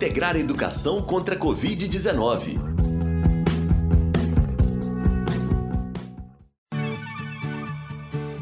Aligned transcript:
integrar 0.00 0.34
a 0.34 0.38
educação 0.38 1.02
contra 1.02 1.34
a 1.34 1.38
Covid-19. 1.38 2.58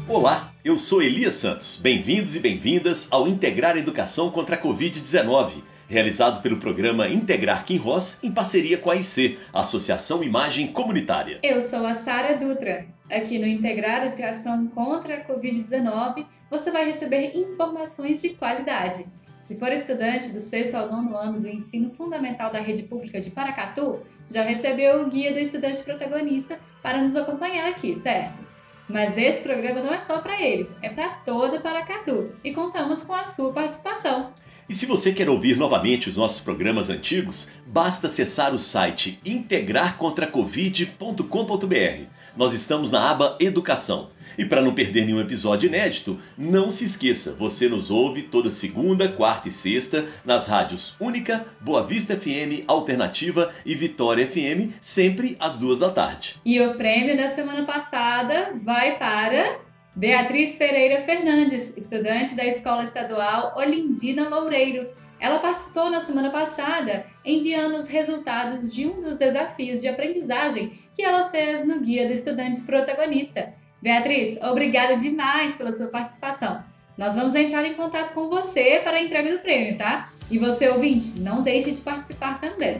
Olá, 0.07 0.53
eu 0.63 0.77
sou 0.77 1.01
Elias 1.01 1.33
Santos. 1.33 1.75
Bem-vindos 1.75 2.33
e 2.37 2.39
bem-vindas 2.39 3.11
ao 3.11 3.27
Integrar 3.27 3.75
a 3.75 3.79
Educação 3.79 4.31
contra 4.31 4.55
a 4.55 4.61
Covid-19, 4.61 5.61
realizado 5.89 6.41
pelo 6.41 6.61
programa 6.61 7.09
Integrar 7.09 7.65
Kim 7.65 7.75
Ross 7.75 8.23
em 8.23 8.31
parceria 8.31 8.77
com 8.77 8.89
a 8.89 8.95
IC, 8.95 9.37
Associação 9.53 10.23
Imagem 10.23 10.67
Comunitária. 10.67 11.39
Eu 11.43 11.61
sou 11.61 11.85
a 11.85 11.93
Sara 11.93 12.37
Dutra. 12.37 12.85
Aqui 13.11 13.37
no 13.37 13.45
Integrar 13.45 14.05
Educação 14.05 14.65
contra 14.67 15.15
a 15.15 15.25
Covid-19, 15.25 16.25
você 16.49 16.71
vai 16.71 16.85
receber 16.85 17.35
informações 17.35 18.21
de 18.21 18.29
qualidade 18.29 19.18
se 19.39 19.57
for 19.57 19.71
estudante 19.71 20.29
do 20.29 20.39
sexto 20.39 20.75
ao 20.75 20.87
nono 20.89 21.15
ano 21.15 21.39
do 21.39 21.47
ensino 21.47 21.89
fundamental 21.89 22.51
da 22.51 22.59
rede 22.59 22.83
pública 22.83 23.21
de 23.21 23.31
Paracatu, 23.31 24.01
já 24.29 24.43
recebeu 24.43 25.01
o 25.01 25.09
guia 25.09 25.31
do 25.31 25.39
estudante 25.39 25.81
protagonista 25.81 26.59
para 26.81 27.01
nos 27.01 27.15
acompanhar 27.15 27.69
aqui, 27.69 27.95
certo? 27.95 28.45
Mas 28.87 29.17
esse 29.17 29.41
programa 29.41 29.81
não 29.81 29.93
é 29.93 29.99
só 29.99 30.19
para 30.19 30.41
eles, 30.41 30.75
é 30.81 30.89
para 30.89 31.09
toda 31.09 31.59
Paracatu 31.59 32.31
e 32.43 32.51
contamos 32.51 33.03
com 33.03 33.13
a 33.13 33.23
sua 33.23 33.53
participação. 33.53 34.33
E 34.67 34.73
se 34.73 34.85
você 34.85 35.13
quer 35.13 35.29
ouvir 35.29 35.55
novamente 35.57 36.09
os 36.09 36.17
nossos 36.17 36.41
programas 36.41 36.89
antigos, 36.91 37.53
basta 37.65 38.07
acessar 38.07 38.53
o 38.53 38.59
site 38.59 39.19
integrarcontracovid.com.br. 39.25 42.18
Nós 42.39 42.53
estamos 42.53 42.89
na 42.89 43.11
aba 43.11 43.35
Educação. 43.37 44.11
E 44.37 44.45
para 44.45 44.61
não 44.61 44.73
perder 44.73 45.05
nenhum 45.05 45.19
episódio 45.19 45.67
inédito, 45.67 46.17
não 46.37 46.69
se 46.69 46.85
esqueça, 46.85 47.33
você 47.33 47.67
nos 47.67 47.91
ouve 47.91 48.21
toda 48.21 48.49
segunda, 48.49 49.09
quarta 49.09 49.49
e 49.49 49.51
sexta 49.51 50.05
nas 50.23 50.47
rádios 50.47 50.95
Única, 51.01 51.45
Boa 51.59 51.85
Vista 51.85 52.15
FM, 52.15 52.63
Alternativa 52.65 53.51
e 53.65 53.75
Vitória 53.75 54.25
FM, 54.25 54.71
sempre 54.79 55.35
às 55.37 55.57
duas 55.57 55.77
da 55.77 55.89
tarde. 55.89 56.37
E 56.45 56.61
o 56.61 56.75
prêmio 56.75 57.17
da 57.17 57.27
semana 57.27 57.65
passada 57.65 58.51
vai 58.63 58.97
para 58.97 59.59
Beatriz 59.93 60.55
Pereira 60.55 61.01
Fernandes, 61.01 61.75
estudante 61.75 62.35
da 62.35 62.45
Escola 62.45 62.83
Estadual 62.85 63.53
Olindina 63.57 64.29
Loureiro. 64.29 64.87
Ela 65.19 65.39
participou 65.39 65.89
na 65.89 65.99
semana 65.99 66.29
passada 66.29 67.05
enviando 67.25 67.75
os 67.75 67.87
resultados 67.87 68.73
de 68.73 68.87
um 68.87 69.01
dos 69.01 69.17
desafios 69.17 69.81
de 69.81 69.87
aprendizagem 69.87 70.71
que 70.95 71.03
ela 71.03 71.25
fez 71.25 71.67
no 71.67 71.79
Guia 71.81 72.07
do 72.07 72.13
Estudante 72.13 72.61
Protagonista. 72.61 73.53
Beatriz, 73.81 74.41
obrigada 74.41 74.95
demais 74.95 75.57
pela 75.57 75.73
sua 75.73 75.87
participação. 75.87 76.63
Nós 76.97 77.15
vamos 77.15 77.35
entrar 77.35 77.65
em 77.65 77.73
contato 77.73 78.13
com 78.13 78.29
você 78.29 78.79
para 78.83 78.97
a 78.97 79.01
entrega 79.01 79.31
do 79.31 79.39
prêmio, 79.39 79.77
tá? 79.77 80.09
E 80.31 80.37
você, 80.37 80.69
ouvinte, 80.69 81.19
não 81.19 81.41
deixe 81.41 81.71
de 81.71 81.81
participar 81.81 82.39
também. 82.39 82.79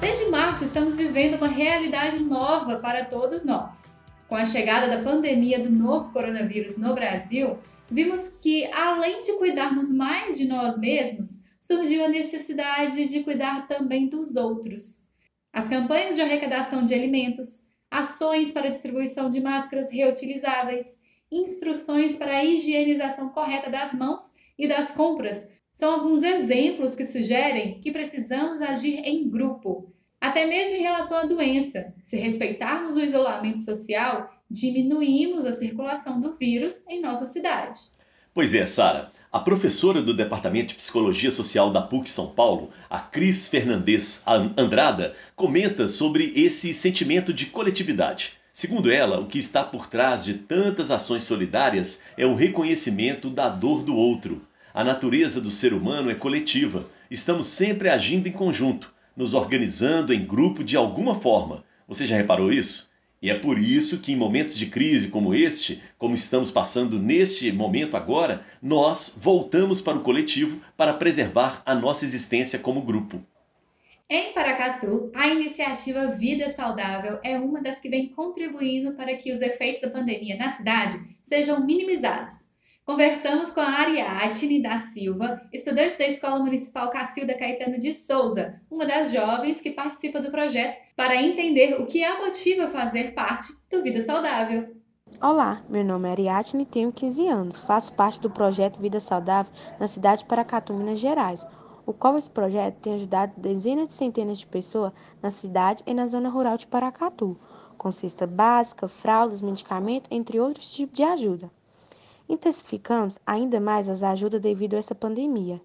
Desde 0.00 0.30
março, 0.30 0.64
estamos 0.64 0.96
vivendo 0.96 1.34
uma 1.34 1.48
realidade 1.48 2.18
nova 2.18 2.76
para 2.76 3.04
todos 3.04 3.44
nós. 3.44 3.96
Com 4.28 4.34
a 4.34 4.44
chegada 4.44 4.88
da 4.88 5.02
pandemia 5.02 5.58
do 5.58 5.70
novo 5.70 6.12
coronavírus 6.12 6.76
no 6.76 6.94
Brasil, 6.94 7.58
vimos 7.90 8.28
que, 8.28 8.66
além 8.72 9.20
de 9.22 9.32
cuidarmos 9.34 9.90
mais 9.90 10.36
de 10.36 10.46
nós 10.46 10.78
mesmos, 10.78 11.44
surgiu 11.60 12.04
a 12.04 12.08
necessidade 12.08 13.06
de 13.08 13.24
cuidar 13.24 13.66
também 13.66 14.08
dos 14.08 14.36
outros. 14.36 15.06
As 15.52 15.66
campanhas 15.66 16.16
de 16.16 16.22
arrecadação 16.22 16.84
de 16.84 16.94
alimentos, 16.94 17.70
ações 17.90 18.52
para 18.52 18.68
distribuição 18.68 19.30
de 19.30 19.40
máscaras 19.40 19.90
reutilizáveis, 19.90 21.00
instruções 21.30 22.14
para 22.14 22.38
a 22.38 22.44
higienização 22.44 23.30
correta 23.30 23.70
das 23.70 23.92
mãos 23.92 24.34
e 24.58 24.68
das 24.68 24.92
compras 24.92 25.48
são 25.72 25.92
alguns 25.92 26.22
exemplos 26.22 26.94
que 26.94 27.04
sugerem 27.04 27.80
que 27.80 27.90
precisamos 27.90 28.62
agir 28.62 29.00
em 29.04 29.28
grupo, 29.28 29.92
até 30.20 30.46
mesmo 30.46 30.74
em 30.74 30.82
relação 30.82 31.18
à 31.18 31.24
doença. 31.24 31.92
Se 32.02 32.16
respeitarmos 32.16 32.96
o 32.96 33.04
isolamento 33.04 33.58
social, 33.60 34.30
diminuímos 34.50 35.44
a 35.44 35.52
circulação 35.52 36.20
do 36.20 36.32
vírus 36.32 36.86
em 36.88 37.00
nossa 37.00 37.26
cidade. 37.26 37.78
Pois 38.32 38.52
é, 38.54 38.66
Sara. 38.66 39.10
A 39.32 39.40
professora 39.40 40.00
do 40.00 40.14
Departamento 40.14 40.68
de 40.68 40.74
Psicologia 40.76 41.30
Social 41.30 41.72
da 41.72 41.82
PUC 41.82 42.08
São 42.08 42.28
Paulo, 42.28 42.70
a 42.88 42.98
Cris 42.98 43.48
Fernandes 43.48 44.22
Andrada, 44.56 45.14
comenta 45.34 45.88
sobre 45.88 46.32
esse 46.34 46.72
sentimento 46.72 47.34
de 47.34 47.46
coletividade. 47.46 48.34
Segundo 48.52 48.90
ela, 48.90 49.20
o 49.20 49.26
que 49.26 49.38
está 49.38 49.62
por 49.62 49.86
trás 49.86 50.24
de 50.24 50.34
tantas 50.34 50.90
ações 50.90 51.24
solidárias 51.24 52.04
é 52.16 52.24
o 52.24 52.34
reconhecimento 52.34 53.28
da 53.28 53.50
dor 53.50 53.82
do 53.82 53.94
outro. 53.94 54.40
A 54.72 54.82
natureza 54.82 55.40
do 55.40 55.50
ser 55.50 55.74
humano 55.74 56.10
é 56.10 56.14
coletiva. 56.14 56.88
Estamos 57.10 57.46
sempre 57.46 57.88
agindo 57.88 58.28
em 58.28 58.32
conjunto, 58.32 58.94
nos 59.16 59.34
organizando 59.34 60.12
em 60.12 60.26
grupo 60.26 60.64
de 60.64 60.76
alguma 60.76 61.14
forma. 61.14 61.64
Você 61.86 62.06
já 62.06 62.16
reparou 62.16 62.52
isso? 62.52 62.90
E 63.26 63.30
é 63.30 63.34
por 63.34 63.58
isso 63.58 63.98
que 63.98 64.12
em 64.12 64.16
momentos 64.16 64.56
de 64.56 64.66
crise 64.66 65.08
como 65.08 65.34
este, 65.34 65.82
como 65.98 66.14
estamos 66.14 66.48
passando 66.48 66.96
neste 66.96 67.50
momento 67.50 67.96
agora, 67.96 68.46
nós 68.62 69.18
voltamos 69.20 69.80
para 69.80 69.98
o 69.98 70.04
coletivo 70.04 70.60
para 70.76 70.94
preservar 70.94 71.60
a 71.66 71.74
nossa 71.74 72.04
existência 72.04 72.56
como 72.60 72.82
grupo. 72.82 73.20
Em 74.08 74.32
Paracatu, 74.32 75.10
a 75.12 75.26
iniciativa 75.26 76.06
Vida 76.06 76.48
Saudável 76.48 77.18
é 77.24 77.36
uma 77.36 77.60
das 77.60 77.80
que 77.80 77.88
vem 77.88 78.06
contribuindo 78.06 78.92
para 78.92 79.16
que 79.16 79.32
os 79.32 79.40
efeitos 79.40 79.82
da 79.82 79.90
pandemia 79.90 80.36
na 80.36 80.48
cidade 80.48 80.96
sejam 81.20 81.66
minimizados. 81.66 82.55
Conversamos 82.86 83.50
com 83.50 83.60
a 83.60 83.80
Ariadne 83.80 84.62
da 84.62 84.78
Silva, 84.78 85.42
estudante 85.52 85.98
da 85.98 86.06
Escola 86.06 86.38
Municipal 86.38 86.88
Cacilda 86.88 87.34
Caetano 87.34 87.80
de 87.80 87.92
Souza, 87.92 88.60
uma 88.70 88.86
das 88.86 89.10
jovens 89.10 89.60
que 89.60 89.72
participa 89.72 90.20
do 90.20 90.30
projeto, 90.30 90.78
para 90.94 91.20
entender 91.20 91.80
o 91.80 91.84
que 91.84 92.04
a 92.04 92.16
motiva 92.18 92.66
a 92.66 92.70
fazer 92.70 93.12
parte 93.12 93.48
do 93.68 93.82
Vida 93.82 94.00
Saudável. 94.00 94.76
Olá, 95.20 95.64
meu 95.68 95.84
nome 95.84 96.08
é 96.08 96.12
Ariadne, 96.12 96.64
tenho 96.64 96.92
15 96.92 97.26
anos, 97.26 97.58
faço 97.58 97.92
parte 97.92 98.20
do 98.20 98.30
projeto 98.30 98.80
Vida 98.80 99.00
Saudável 99.00 99.52
na 99.80 99.88
cidade 99.88 100.20
de 100.20 100.28
Paracatu, 100.28 100.72
Minas 100.72 101.00
Gerais, 101.00 101.44
o 101.84 101.92
qual 101.92 102.16
esse 102.16 102.30
projeto 102.30 102.76
tem 102.76 102.94
ajudado 102.94 103.32
dezenas 103.36 103.88
de 103.88 103.94
centenas 103.94 104.38
de 104.38 104.46
pessoas 104.46 104.92
na 105.20 105.32
cidade 105.32 105.82
e 105.88 105.92
na 105.92 106.06
zona 106.06 106.28
rural 106.28 106.56
de 106.56 106.68
Paracatu, 106.68 107.36
com 107.76 107.90
cesta 107.90 108.28
básica, 108.28 108.86
fraldas, 108.86 109.42
medicamentos, 109.42 110.08
entre 110.08 110.38
outros 110.38 110.72
tipos 110.72 110.96
de 110.96 111.02
ajuda. 111.02 111.50
Intensificamos 112.28 113.18
ainda 113.26 113.60
mais 113.60 113.88
as 113.88 114.02
ajudas 114.02 114.40
devido 114.40 114.74
a 114.74 114.78
essa 114.78 114.94
pandemia. 114.94 115.60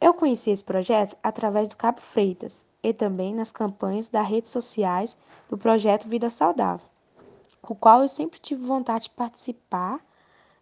Eu 0.00 0.14
conheci 0.14 0.50
esse 0.50 0.64
projeto 0.64 1.16
através 1.22 1.68
do 1.68 1.76
Cabo 1.76 2.00
Freitas 2.00 2.64
e 2.82 2.92
também 2.92 3.34
nas 3.34 3.52
campanhas 3.52 4.08
das 4.08 4.26
redes 4.26 4.50
sociais 4.50 5.16
do 5.48 5.58
projeto 5.58 6.08
Vida 6.08 6.30
Saudável, 6.30 6.88
o 7.62 7.74
qual 7.74 8.02
eu 8.02 8.08
sempre 8.08 8.38
tive 8.38 8.64
vontade 8.64 9.04
de 9.04 9.10
participar 9.10 10.00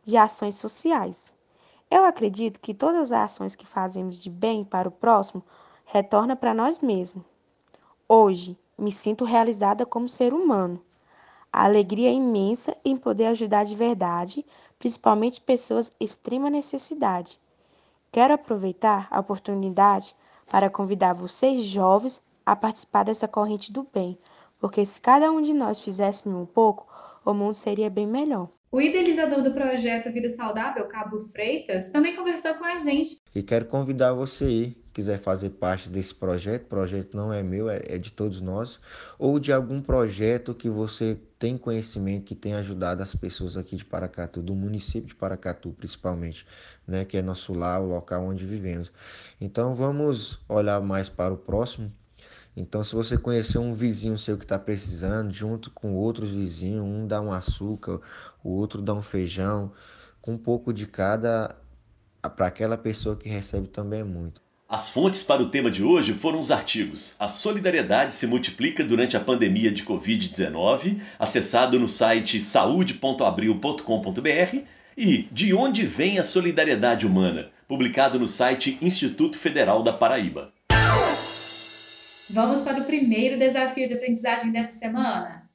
de 0.02 0.16
ações 0.16 0.56
sociais. 0.56 1.32
Eu 1.90 2.04
acredito 2.04 2.60
que 2.60 2.74
todas 2.74 3.12
as 3.12 3.24
ações 3.24 3.54
que 3.54 3.66
fazemos 3.66 4.22
de 4.22 4.30
bem 4.30 4.64
para 4.64 4.88
o 4.88 4.92
próximo 4.92 5.44
retornam 5.84 6.36
para 6.36 6.54
nós 6.54 6.80
mesmos. 6.80 7.24
Hoje, 8.08 8.58
me 8.78 8.90
sinto 8.90 9.24
realizada 9.24 9.86
como 9.86 10.08
ser 10.08 10.32
humano. 10.32 10.80
A 11.52 11.64
alegria 11.64 12.10
é 12.10 12.12
imensa 12.12 12.76
em 12.84 12.96
poder 12.96 13.26
ajudar 13.26 13.64
de 13.64 13.74
verdade 13.74 14.44
principalmente 14.78 15.40
pessoas 15.40 15.92
em 15.98 16.04
extrema 16.04 16.50
necessidade. 16.50 17.40
Quero 18.12 18.34
aproveitar 18.34 19.08
a 19.10 19.20
oportunidade 19.20 20.14
para 20.48 20.70
convidar 20.70 21.12
vocês 21.12 21.64
jovens 21.64 22.22
a 22.44 22.54
participar 22.54 23.04
dessa 23.04 23.26
corrente 23.26 23.72
do 23.72 23.86
bem, 23.92 24.18
porque 24.58 24.84
se 24.86 25.00
cada 25.00 25.30
um 25.30 25.42
de 25.42 25.52
nós 25.52 25.80
fizéssemos 25.80 26.40
um 26.40 26.46
pouco, 26.46 26.86
o 27.24 27.34
mundo 27.34 27.54
seria 27.54 27.90
bem 27.90 28.06
melhor. 28.06 28.48
O 28.76 28.80
idealizador 28.82 29.40
do 29.40 29.52
projeto 29.52 30.12
Vida 30.12 30.28
Saudável, 30.28 30.84
Cabo 30.84 31.18
Freitas, 31.18 31.88
também 31.88 32.14
conversou 32.14 32.52
com 32.56 32.64
a 32.66 32.78
gente. 32.78 33.16
E 33.34 33.42
quero 33.42 33.64
convidar 33.64 34.12
você 34.12 34.76
quiser 34.92 35.18
fazer 35.18 35.48
parte 35.48 35.88
desse 35.88 36.14
projeto, 36.14 36.64
o 36.64 36.68
projeto 36.68 37.16
não 37.16 37.32
é 37.32 37.42
meu, 37.42 37.70
é, 37.70 37.80
é 37.86 37.96
de 37.96 38.12
todos 38.12 38.38
nós, 38.42 38.78
ou 39.18 39.40
de 39.40 39.50
algum 39.50 39.80
projeto 39.80 40.54
que 40.54 40.68
você 40.68 41.18
tem 41.38 41.56
conhecimento, 41.56 42.24
que 42.24 42.34
tem 42.34 42.52
ajudado 42.52 43.02
as 43.02 43.14
pessoas 43.14 43.56
aqui 43.56 43.76
de 43.76 43.84
Paracatu, 43.84 44.42
do 44.42 44.54
município 44.54 45.08
de 45.08 45.14
Paracatu 45.14 45.72
principalmente, 45.72 46.46
né, 46.86 47.06
que 47.06 47.16
é 47.16 47.22
nosso 47.22 47.54
lar, 47.54 47.80
o 47.80 47.86
local 47.86 48.24
onde 48.24 48.44
vivemos. 48.44 48.92
Então 49.40 49.74
vamos 49.74 50.38
olhar 50.50 50.82
mais 50.82 51.08
para 51.08 51.32
o 51.32 51.38
próximo, 51.38 51.90
então, 52.56 52.82
se 52.82 52.94
você 52.94 53.18
conhecer 53.18 53.58
um 53.58 53.74
vizinho 53.74 54.16
seu 54.16 54.38
que 54.38 54.44
está 54.44 54.58
precisando, 54.58 55.30
junto 55.30 55.70
com 55.70 55.94
outros 55.94 56.30
vizinhos, 56.30 56.82
um 56.82 57.06
dá 57.06 57.20
um 57.20 57.30
açúcar, 57.30 58.00
o 58.46 58.50
outro 58.50 58.80
dá 58.80 58.94
um 58.94 59.02
feijão, 59.02 59.72
com 60.22 60.34
um 60.34 60.38
pouco 60.38 60.72
de 60.72 60.86
cada, 60.86 61.56
para 62.36 62.46
aquela 62.46 62.78
pessoa 62.78 63.16
que 63.16 63.28
recebe 63.28 63.66
também 63.66 64.00
é 64.00 64.04
muito. 64.04 64.40
As 64.68 64.90
fontes 64.90 65.22
para 65.22 65.40
o 65.42 65.48
tema 65.48 65.70
de 65.70 65.84
hoje 65.84 66.12
foram 66.12 66.40
os 66.40 66.50
artigos 66.50 67.14
A 67.20 67.28
Solidariedade 67.28 68.12
se 68.12 68.26
Multiplica 68.26 68.82
durante 68.82 69.16
a 69.16 69.20
Pandemia 69.20 69.70
de 69.70 69.84
Covid-19, 69.84 71.00
acessado 71.18 71.78
no 71.78 71.88
site 71.88 72.40
saúde.abril.com.br, 72.40 74.58
E 74.96 75.28
De 75.30 75.54
onde 75.54 75.86
vem 75.86 76.18
a 76.18 76.22
solidariedade 76.22 77.06
humana? 77.06 77.50
Publicado 77.68 78.18
no 78.18 78.26
site 78.26 78.78
Instituto 78.80 79.38
Federal 79.38 79.82
da 79.82 79.92
Paraíba. 79.92 80.50
Vamos 82.28 82.62
para 82.62 82.80
o 82.80 82.84
primeiro 82.84 83.38
desafio 83.38 83.86
de 83.86 83.94
aprendizagem 83.94 84.50
dessa 84.50 84.72
semana. 84.72 85.45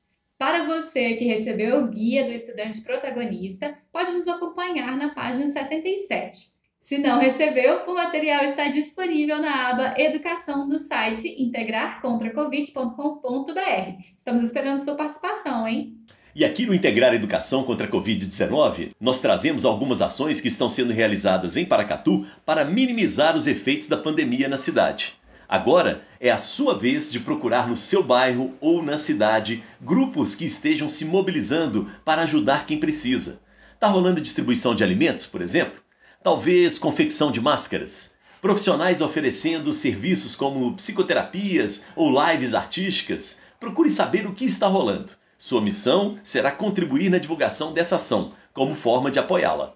Para 0.41 0.65
você 0.65 1.13
que 1.13 1.25
recebeu 1.25 1.83
o 1.83 1.87
guia 1.87 2.23
do 2.23 2.31
estudante 2.31 2.81
protagonista, 2.81 3.77
pode 3.91 4.11
nos 4.11 4.27
acompanhar 4.27 4.97
na 4.97 5.09
página 5.09 5.45
77. 5.45 6.47
Se 6.79 6.97
não 6.97 7.19
recebeu, 7.19 7.83
o 7.85 7.93
material 7.93 8.43
está 8.43 8.67
disponível 8.67 9.39
na 9.39 9.69
aba 9.69 9.93
Educação 9.99 10.67
do 10.67 10.79
site 10.79 11.27
integrarcontracovid.com.br. 11.43 14.03
Estamos 14.17 14.41
esperando 14.41 14.79
sua 14.79 14.95
participação, 14.95 15.67
hein? 15.67 15.95
E 16.33 16.43
aqui 16.43 16.65
no 16.65 16.73
Integrar 16.73 17.13
Educação 17.13 17.63
contra 17.63 17.85
a 17.85 17.91
Covid-19, 17.91 18.93
nós 18.99 19.21
trazemos 19.21 19.63
algumas 19.63 20.01
ações 20.01 20.41
que 20.41 20.47
estão 20.47 20.67
sendo 20.67 20.91
realizadas 20.91 21.55
em 21.55 21.67
Paracatu 21.67 22.25
para 22.43 22.65
minimizar 22.65 23.37
os 23.37 23.45
efeitos 23.45 23.87
da 23.87 23.97
pandemia 23.97 24.47
na 24.47 24.57
cidade. 24.57 25.20
Agora 25.51 26.07
é 26.17 26.31
a 26.31 26.37
sua 26.37 26.77
vez 26.79 27.11
de 27.11 27.19
procurar 27.19 27.67
no 27.67 27.75
seu 27.75 28.01
bairro 28.01 28.55
ou 28.61 28.81
na 28.81 28.95
cidade 28.95 29.61
grupos 29.81 30.33
que 30.33 30.45
estejam 30.45 30.87
se 30.87 31.03
mobilizando 31.03 31.91
para 32.05 32.21
ajudar 32.21 32.65
quem 32.65 32.79
precisa. 32.79 33.41
Está 33.73 33.87
rolando 33.87 34.21
distribuição 34.21 34.73
de 34.73 34.81
alimentos, 34.81 35.27
por 35.27 35.41
exemplo? 35.41 35.81
Talvez 36.23 36.79
confecção 36.79 37.33
de 37.33 37.41
máscaras? 37.41 38.17
Profissionais 38.41 39.01
oferecendo 39.01 39.73
serviços 39.73 40.37
como 40.37 40.73
psicoterapias 40.75 41.87
ou 41.97 42.09
lives 42.09 42.53
artísticas? 42.53 43.41
Procure 43.59 43.89
saber 43.89 44.25
o 44.25 44.33
que 44.33 44.45
está 44.45 44.67
rolando. 44.67 45.11
Sua 45.37 45.59
missão 45.59 46.17
será 46.23 46.49
contribuir 46.49 47.09
na 47.09 47.17
divulgação 47.17 47.73
dessa 47.73 47.97
ação, 47.97 48.31
como 48.53 48.73
forma 48.73 49.11
de 49.11 49.19
apoiá-la. 49.19 49.73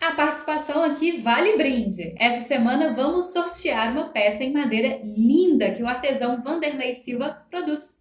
A 0.00 0.12
participação 0.12 0.82
aqui 0.82 1.20
vale 1.20 1.58
brinde. 1.58 2.14
Essa 2.18 2.40
semana 2.40 2.94
vamos 2.94 3.32
sortear 3.32 3.92
uma 3.92 4.08
peça 4.08 4.42
em 4.42 4.52
madeira 4.52 4.98
linda 5.04 5.70
que 5.72 5.82
o 5.82 5.86
artesão 5.86 6.42
Vanderlei 6.42 6.94
Silva 6.94 7.46
produz. 7.50 8.00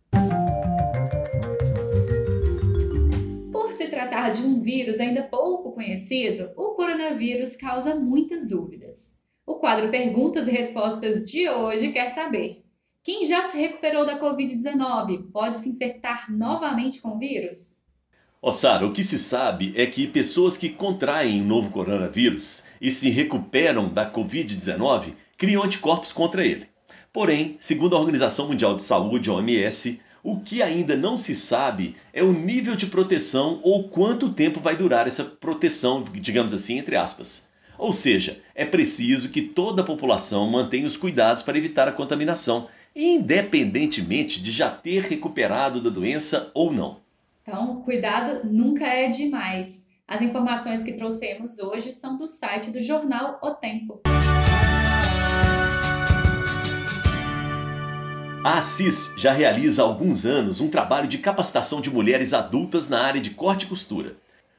se 3.79 3.87
tratar 3.87 4.29
de 4.31 4.43
um 4.43 4.59
vírus 4.59 4.99
ainda 4.99 5.23
pouco 5.23 5.71
conhecido, 5.71 6.51
o 6.57 6.75
coronavírus 6.75 7.55
causa 7.55 7.95
muitas 7.95 8.45
dúvidas. 8.45 9.17
O 9.45 9.55
quadro 9.55 9.89
Perguntas 9.89 10.47
e 10.47 10.51
Respostas 10.51 11.25
de 11.25 11.49
hoje 11.49 11.93
quer 11.93 12.09
saber: 12.09 12.65
quem 13.01 13.25
já 13.25 13.41
se 13.41 13.57
recuperou 13.57 14.05
da 14.05 14.19
Covid-19 14.19 15.31
pode 15.31 15.57
se 15.57 15.69
infectar 15.69 16.29
novamente 16.29 17.01
com 17.01 17.15
o 17.15 17.17
vírus? 17.17 17.78
Ó, 18.41 18.51
Sara, 18.51 18.87
o 18.87 18.93
que 18.93 19.03
se 19.03 19.19
sabe 19.19 19.73
é 19.75 19.85
que 19.85 20.07
pessoas 20.07 20.55
que 20.55 20.69
contraem 20.69 21.41
o 21.41 21.45
novo 21.45 21.69
coronavírus 21.71 22.67
e 22.79 22.89
se 22.89 23.09
recuperam 23.09 23.89
da 23.89 24.09
Covid-19 24.09 25.11
criam 25.37 25.61
anticorpos 25.61 26.13
contra 26.13 26.45
ele. 26.45 26.67
Porém, 27.11 27.55
segundo 27.57 27.97
a 27.97 27.99
Organização 27.99 28.47
Mundial 28.47 28.77
de 28.77 28.81
Saúde, 28.81 29.29
OMS, 29.29 29.99
o 30.23 30.39
que 30.39 30.61
ainda 30.61 30.95
não 30.95 31.17
se 31.17 31.35
sabe 31.35 31.97
é 32.13 32.23
o 32.23 32.31
nível 32.31 32.77
de 32.77 32.85
proteção 32.85 33.59
ou 33.61 33.89
quanto 33.89 34.31
tempo 34.31 34.61
vai 34.61 34.77
durar 34.77 35.05
essa 35.05 35.25
proteção, 35.25 36.05
digamos 36.13 36.53
assim, 36.53 36.77
entre 36.77 36.95
aspas. 36.95 37.51
Ou 37.77 37.91
seja, 37.91 38.39
é 38.55 38.63
preciso 38.63 39.31
que 39.31 39.41
toda 39.41 39.81
a 39.81 39.85
população 39.85 40.49
mantenha 40.49 40.87
os 40.87 40.95
cuidados 40.95 41.43
para 41.43 41.57
evitar 41.57 41.89
a 41.89 41.93
contaminação, 41.93 42.69
independentemente 42.95 44.41
de 44.41 44.51
já 44.51 44.69
ter 44.69 45.03
recuperado 45.03 45.81
da 45.81 45.89
doença 45.89 46.51
ou 46.53 46.71
não. 46.71 47.08
Então, 47.51 47.81
cuidado 47.81 48.47
nunca 48.47 48.85
é 48.85 49.07
demais. 49.07 49.87
As 50.07 50.21
informações 50.21 50.83
que 50.83 50.93
trouxemos 50.93 51.57
hoje 51.57 51.91
são 51.91 52.15
do 52.15 52.27
site 52.27 52.69
do 52.69 52.79
jornal 52.79 53.39
O 53.41 53.55
Tempo. 53.55 54.01
A 58.45 58.59
Assis 58.59 59.15
já 59.17 59.33
realiza 59.33 59.81
há 59.81 59.85
alguns 59.85 60.27
anos 60.27 60.61
um 60.61 60.69
trabalho 60.69 61.07
de 61.07 61.17
capacitação 61.17 61.81
de 61.81 61.89
mulheres 61.89 62.33
adultas 62.33 62.87
na 62.87 63.01
área 63.01 63.19
de 63.19 63.31
corte 63.31 63.65
e 63.65 63.69
costura. 63.69 64.15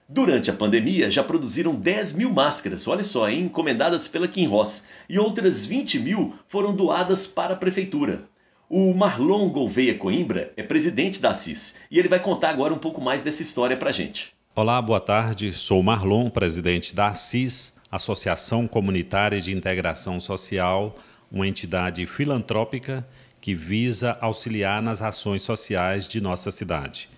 Durante 0.09 0.51
a 0.51 0.55
pandemia, 0.55 1.09
já 1.09 1.23
produziram 1.23 1.73
10 1.77 2.15
mil 2.15 2.31
máscaras, 2.31 2.89
olha 2.89 3.05
só, 3.05 3.29
hein, 3.29 3.45
encomendadas 3.45 4.09
pela 4.09 4.27
Kim 4.27 4.49
Ross, 4.49 4.89
e 5.09 5.17
outras 5.17 5.65
20 5.65 6.01
mil 6.01 6.35
foram 6.49 6.75
doadas 6.75 7.25
para 7.25 7.55
a 7.55 7.57
prefeitura. 7.57 8.29
O 8.73 8.95
Marlon 8.95 9.49
Gouveia 9.49 9.99
Coimbra 9.99 10.53
é 10.57 10.63
presidente 10.63 11.21
da 11.21 11.31
Assis 11.31 11.81
e 11.91 11.99
ele 11.99 12.07
vai 12.07 12.21
contar 12.21 12.51
agora 12.51 12.73
um 12.73 12.79
pouco 12.79 13.01
mais 13.01 13.21
dessa 13.21 13.43
história 13.43 13.77
para 13.77 13.91
gente. 13.91 14.33
Olá, 14.55 14.81
boa 14.81 15.01
tarde. 15.01 15.53
Sou 15.53 15.83
Marlon, 15.83 16.31
presidente 16.31 16.95
da 16.95 17.09
Assis, 17.09 17.77
Associação 17.91 18.69
Comunitária 18.69 19.41
de 19.41 19.53
Integração 19.53 20.21
Social, 20.21 20.97
uma 21.33 21.49
entidade 21.49 22.07
filantrópica 22.07 23.05
que 23.41 23.57
visa 23.57 24.17
auxiliar 24.21 24.81
nas 24.81 25.03
ações 25.03 25.43
sociais 25.43 26.07
de 26.07 26.21
nossa 26.21 26.53
cidade, 26.53 27.09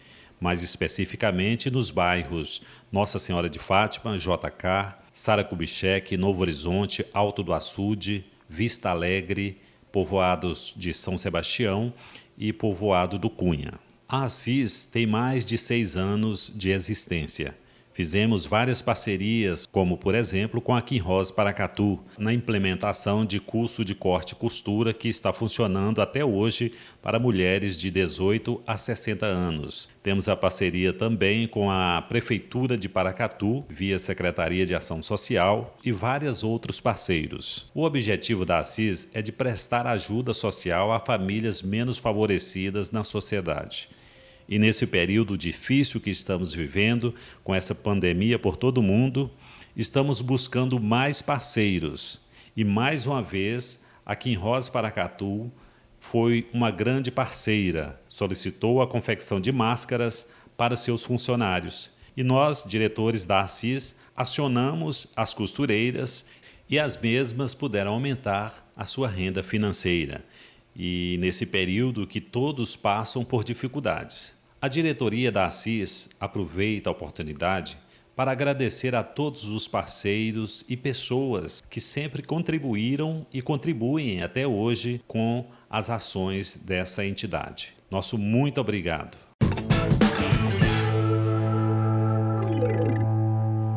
mais 0.40 0.62
especificamente 0.62 1.70
nos 1.70 1.90
bairros 1.90 2.62
Nossa 2.90 3.19
Senhora 3.19 3.50
de 3.50 3.58
Fátima, 3.58 4.16
JK, 4.16 4.94
Sara 5.12 5.44
Kubitschek, 5.44 6.16
Novo 6.16 6.40
Horizonte, 6.40 7.05
Alto 7.12 7.43
do 7.43 7.52
Açude, 7.52 8.25
Vista 8.48 8.88
Alegre, 8.88 9.60
povoados 9.92 10.72
de 10.76 10.92
São 10.92 11.16
Sebastião 11.18 11.92
e 12.36 12.52
povoado 12.52 13.18
do 13.18 13.30
Cunha. 13.30 13.74
A 14.08 14.24
Assis 14.24 14.86
tem 14.86 15.06
mais 15.06 15.46
de 15.46 15.56
seis 15.56 15.96
anos 15.96 16.52
de 16.54 16.70
existência 16.70 17.54
Fizemos 17.92 18.46
várias 18.46 18.81
parcerias, 18.81 19.67
como 19.67 19.98
por 19.98 20.14
exemplo 20.14 20.60
com 20.60 20.74
a 20.74 20.81
Quinroz 20.81 21.31
Paracatu, 21.31 22.00
na 22.19 22.32
implementação 22.32 23.24
de 23.24 23.38
curso 23.38 23.84
de 23.84 23.94
corte 23.94 24.32
e 24.32 24.36
costura 24.36 24.94
que 24.94 25.08
está 25.08 25.32
funcionando 25.32 26.00
até 26.00 26.24
hoje 26.24 26.72
para 27.02 27.19
mulheres 27.19 27.78
de 27.78 27.90
18 27.90 28.62
a 28.67 28.78
60 28.78 29.26
anos. 29.26 29.90
Temos 30.02 30.28
a 30.28 30.34
parceria 30.34 30.93
também 30.93 31.46
com 31.46 31.70
a 31.70 32.00
Prefeitura 32.02 32.78
de 32.78 32.88
Paracatu, 32.88 33.64
via 33.69 33.98
Secretaria 33.98 34.64
de 34.64 34.74
Ação 34.74 35.02
Social 35.02 35.76
e 35.84 35.93
vários 35.93 36.43
outros 36.43 36.81
parceiros. 36.81 37.70
O 37.74 37.84
objetivo 37.84 38.46
da 38.46 38.60
Assis 38.60 39.08
é 39.12 39.20
de 39.20 39.32
prestar 39.32 39.86
ajuda 39.86 40.32
social 40.32 40.93
a 40.93 40.98
famílias 40.98 41.60
menos 41.60 41.98
favorecidas 41.98 42.90
na 42.90 43.05
sociedade. 43.05 43.88
E 44.52 44.58
nesse 44.58 44.86
período 44.86 45.38
difícil 45.38 45.98
que 45.98 46.10
estamos 46.10 46.54
vivendo, 46.54 47.14
com 47.42 47.54
essa 47.54 47.74
pandemia 47.74 48.38
por 48.38 48.54
todo 48.54 48.76
o 48.76 48.82
mundo, 48.82 49.30
estamos 49.74 50.20
buscando 50.20 50.78
mais 50.78 51.22
parceiros. 51.22 52.20
E 52.54 52.62
mais 52.62 53.06
uma 53.06 53.22
vez, 53.22 53.82
aqui 54.04 54.28
em 54.30 54.34
Rosa 54.34 54.70
Paracatu 54.70 55.50
foi 55.98 56.46
uma 56.52 56.70
grande 56.70 57.10
parceira, 57.10 57.98
solicitou 58.10 58.82
a 58.82 58.86
confecção 58.86 59.40
de 59.40 59.50
máscaras 59.50 60.28
para 60.54 60.76
seus 60.76 61.02
funcionários. 61.02 61.90
E 62.14 62.22
nós, 62.22 62.62
diretores 62.62 63.24
da 63.24 63.40
Assis, 63.40 63.96
acionamos 64.14 65.14
as 65.16 65.32
costureiras 65.32 66.26
e 66.68 66.78
as 66.78 66.94
mesmas 67.00 67.54
puderam 67.54 67.92
aumentar 67.94 68.70
a 68.76 68.84
sua 68.84 69.08
renda 69.08 69.42
financeira. 69.42 70.22
E 70.76 71.16
nesse 71.20 71.46
período 71.46 72.06
que 72.06 72.20
todos 72.20 72.76
passam 72.76 73.24
por 73.24 73.44
dificuldades. 73.44 74.42
A 74.62 74.69
diretoria 74.69 75.32
da 75.32 75.46
Assis 75.46 76.08
aproveita 76.20 76.88
a 76.88 76.92
oportunidade 76.92 77.76
para 78.14 78.31
agradecer 78.31 78.94
a 78.94 79.02
todos 79.02 79.42
os 79.42 79.66
parceiros 79.66 80.64
e 80.69 80.76
pessoas 80.76 81.60
que 81.69 81.81
sempre 81.81 82.22
contribuíram 82.22 83.26
e 83.34 83.42
contribuem 83.42 84.22
até 84.22 84.46
hoje 84.46 85.02
com 85.08 85.48
as 85.69 85.90
ações 85.90 86.56
dessa 86.56 87.04
entidade. 87.04 87.74
Nosso 87.90 88.16
muito 88.16 88.60
obrigado. 88.60 89.19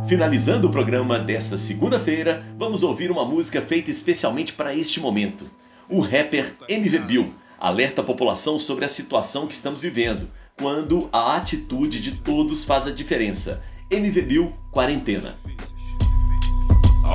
Finalizando 0.07 0.67
o 0.67 0.71
programa 0.71 1.17
desta 1.17 1.57
segunda-feira, 1.57 2.45
vamos 2.59 2.83
ouvir 2.83 3.09
uma 3.09 3.25
música 3.25 3.59
feita 3.59 3.89
especialmente 3.89 4.53
para 4.53 4.75
este 4.75 4.99
momento. 4.99 5.49
O 5.89 5.99
rapper 5.99 6.53
MV 6.69 6.99
Bill 6.99 7.33
alerta 7.57 8.01
a 8.01 8.05
população 8.05 8.59
sobre 8.59 8.85
a 8.85 8.87
situação 8.87 9.47
que 9.47 9.55
estamos 9.55 9.81
vivendo 9.81 10.27
quando 10.57 11.09
a 11.11 11.35
atitude 11.35 12.01
de 12.01 12.19
todos 12.19 12.63
faz 12.63 12.87
a 12.87 12.91
diferença. 12.91 13.63
MVBio 13.91 14.53
Quarentena. 14.71 15.35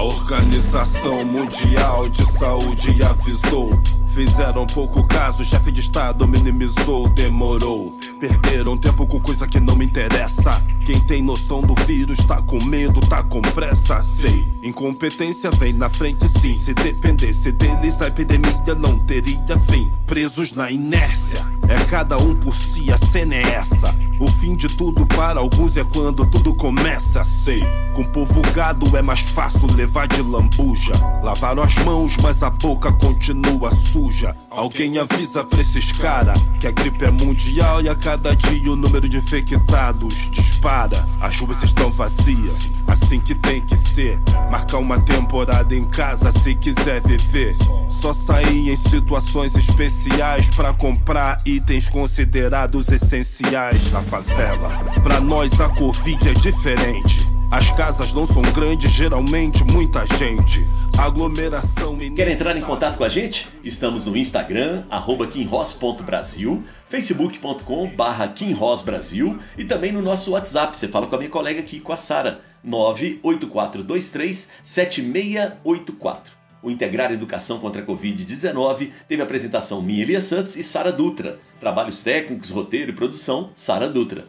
A 0.00 0.02
Organização 0.02 1.26
Mundial 1.26 2.08
de 2.08 2.24
Saúde 2.32 3.02
avisou. 3.02 3.78
Fizeram 4.06 4.66
pouco 4.66 5.06
caso, 5.06 5.44
chefe 5.44 5.70
de 5.70 5.80
Estado 5.80 6.26
minimizou, 6.26 7.06
demorou. 7.10 7.98
Perderam 8.18 8.78
tempo 8.78 9.06
com 9.06 9.20
coisa 9.20 9.46
que 9.46 9.60
não 9.60 9.76
me 9.76 9.84
interessa. 9.84 10.58
Quem 10.86 10.98
tem 11.00 11.20
noção 11.22 11.60
do 11.60 11.74
vírus 11.84 12.16
tá 12.24 12.40
com 12.40 12.64
medo, 12.64 12.98
tá 13.08 13.22
com 13.22 13.42
pressa, 13.42 14.02
sei. 14.02 14.48
Incompetência 14.62 15.50
vem 15.50 15.74
na 15.74 15.90
frente 15.90 16.26
sim. 16.30 16.56
Se 16.56 16.72
dependesse 16.72 17.52
deles, 17.52 18.00
a 18.00 18.06
epidemia 18.06 18.74
não 18.78 18.98
teria 19.00 19.58
fim. 19.68 19.92
Presos 20.06 20.54
na 20.54 20.70
inércia, 20.70 21.46
é 21.68 21.76
cada 21.84 22.16
um 22.16 22.34
por 22.34 22.56
si, 22.56 22.90
a 22.90 22.96
cena 22.96 23.34
é 23.34 23.42
essa. 23.42 23.94
O 24.20 24.28
fim 24.28 24.54
de 24.54 24.68
tudo 24.68 25.06
para 25.06 25.40
alguns 25.40 25.78
é 25.78 25.82
quando 25.82 26.26
tudo 26.26 26.54
começa, 26.54 27.24
sei. 27.24 27.64
Com 27.94 28.04
povo 28.04 28.42
gado 28.52 28.94
é 28.94 29.00
mais 29.00 29.20
fácil 29.20 29.66
levar 29.72 30.06
de 30.08 30.20
lambuja. 30.20 30.92
Lavaram 31.22 31.62
as 31.62 31.74
mãos, 31.76 32.18
mas 32.18 32.42
a 32.42 32.50
boca 32.50 32.92
continua 32.92 33.74
suja. 33.74 34.36
Alguém 34.50 34.98
avisa 34.98 35.42
pra 35.42 35.62
esses 35.62 35.90
cara 35.92 36.34
que 36.60 36.66
a 36.66 36.70
gripe 36.70 37.02
é 37.02 37.10
mundial 37.10 37.80
e 37.80 37.88
a 37.88 37.94
cada 37.94 38.36
dia 38.36 38.70
o 38.70 38.76
número 38.76 39.08
de 39.08 39.16
infectados 39.16 40.30
dispara. 40.30 41.02
As 41.18 41.38
ruas 41.40 41.62
estão 41.62 41.90
vazias, 41.90 42.70
assim 42.86 43.20
que 43.20 43.34
tem 43.34 43.62
que 43.62 43.74
ser. 43.74 44.20
Marcar 44.50 44.78
uma 44.78 45.00
temporada 45.00 45.74
em 45.74 45.84
casa 45.84 46.30
se 46.30 46.54
quiser 46.54 47.00
viver. 47.00 47.56
Só 47.88 48.12
sair 48.12 48.70
em 48.70 48.76
situações 48.76 49.54
especiais 49.54 50.50
para 50.50 50.74
comprar 50.74 51.40
itens 51.46 51.88
considerados 51.88 52.88
essenciais 52.88 53.90
favela. 54.10 54.70
Pra 55.04 55.20
nós 55.20 55.60
a 55.60 55.68
Covid 55.68 56.28
é 56.28 56.34
diferente. 56.34 57.30
As 57.48 57.70
casas 57.70 58.12
não 58.12 58.26
são 58.26 58.42
grandes, 58.42 58.90
geralmente 58.90 59.62
muita 59.64 60.04
gente. 60.18 60.66
Aglomeração 60.98 61.96
Quer 61.96 62.28
entrar 62.28 62.56
em 62.56 62.60
contato 62.60 62.98
com 62.98 63.04
a 63.04 63.08
gente? 63.08 63.48
Estamos 63.62 64.04
no 64.04 64.16
Instagram, 64.16 64.84
arroba 64.90 65.26
kinross.brasil, 65.26 66.62
facebook.com 66.88 67.88
barra 67.96 68.28
kinrossbrasil 68.28 69.38
e 69.56 69.64
também 69.64 69.92
no 69.92 70.02
nosso 70.02 70.32
WhatsApp. 70.32 70.76
Você 70.76 70.88
fala 70.88 71.06
com 71.06 71.14
a 71.14 71.18
minha 71.18 71.30
colega 71.30 71.60
aqui, 71.60 71.78
com 71.80 71.92
a 71.92 71.96
Sara, 71.96 72.40
98423 72.64 74.54
7684. 74.62 76.39
O 76.62 76.70
Integrar 76.70 77.12
Educação 77.12 77.58
contra 77.60 77.82
a 77.82 77.86
Covid-19 77.86 78.92
teve 79.08 79.22
apresentação 79.22 79.80
minha, 79.80 80.02
Elia 80.02 80.20
Santos 80.20 80.56
e 80.56 80.62
Sara 80.62 80.92
Dutra. 80.92 81.38
Trabalhos 81.58 82.02
técnicos, 82.02 82.50
roteiro 82.50 82.90
e 82.90 82.94
produção, 82.94 83.50
Sara 83.54 83.88
Dutra. 83.88 84.26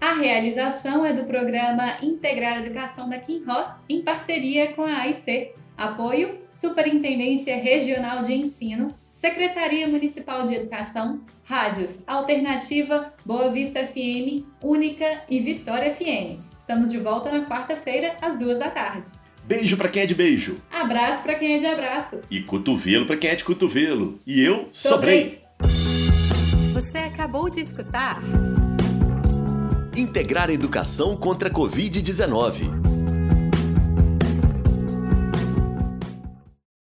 A 0.00 0.14
realização 0.14 1.04
é 1.04 1.12
do 1.12 1.24
programa 1.24 1.96
Integrar 2.02 2.58
Educação 2.58 3.08
da 3.08 3.18
Kim 3.18 3.42
Ross 3.44 3.80
em 3.88 4.02
parceria 4.02 4.72
com 4.72 4.82
a 4.82 4.98
AIC. 4.98 5.52
Apoio: 5.76 6.38
Superintendência 6.52 7.56
Regional 7.56 8.22
de 8.22 8.34
Ensino, 8.34 8.94
Secretaria 9.10 9.88
Municipal 9.88 10.44
de 10.44 10.54
Educação, 10.54 11.22
Rádios 11.44 12.02
Alternativa, 12.06 13.14
Boa 13.24 13.50
Vista 13.50 13.86
FM, 13.86 14.44
Única 14.62 15.22
e 15.28 15.40
Vitória 15.40 15.90
FM. 15.90 16.40
Estamos 16.56 16.90
de 16.90 16.98
volta 16.98 17.30
na 17.30 17.46
quarta-feira, 17.46 18.16
às 18.20 18.38
duas 18.38 18.58
da 18.58 18.70
tarde. 18.70 19.25
Beijo 19.46 19.76
para 19.76 19.88
quem 19.88 20.02
é 20.02 20.06
de 20.06 20.14
beijo. 20.14 20.56
Abraço 20.72 21.22
para 21.22 21.36
quem 21.36 21.54
é 21.54 21.58
de 21.58 21.66
abraço. 21.66 22.20
E 22.28 22.40
cotovelo 22.42 23.06
para 23.06 23.16
quem 23.16 23.30
é 23.30 23.36
de 23.36 23.44
cotovelo. 23.44 24.20
E 24.26 24.42
eu 24.42 24.68
sobrei. 24.72 25.40
Você 26.74 26.98
acabou 26.98 27.48
de 27.48 27.60
escutar 27.60 28.20
Integrar 29.96 30.50
Educação 30.50 31.16
contra 31.16 31.48
a 31.48 31.52
Covid-19 31.52 32.85